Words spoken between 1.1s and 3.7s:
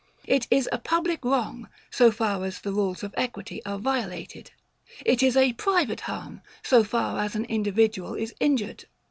wrong, so far as the rules of equity